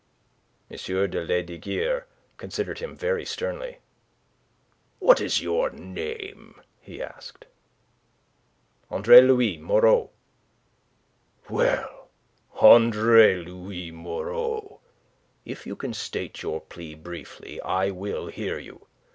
M. 0.71 0.77
de 0.79 1.23
Lesdiguieres 1.23 2.05
considered 2.37 2.79
him 2.79 2.95
very 2.95 3.23
sternly. 3.23 3.77
"What 4.97 5.21
is 5.21 5.43
your 5.43 5.69
name?" 5.69 6.59
he 6.79 6.99
asked. 7.03 7.45
"Andre 8.89 9.21
Louis 9.21 9.57
Moreau." 9.59 10.09
"Well, 11.51 12.09
Andre 12.55 13.43
Louis 13.45 13.91
Moreau, 13.91 14.79
if 15.45 15.67
you 15.67 15.75
can 15.75 15.93
state 15.93 16.41
your 16.41 16.61
plea 16.61 16.95
briefly, 16.95 17.61
I 17.61 17.91
will 17.91 18.25
hear 18.25 18.57
you. 18.57 18.87